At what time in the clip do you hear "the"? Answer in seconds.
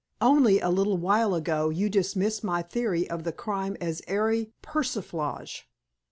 3.23-3.31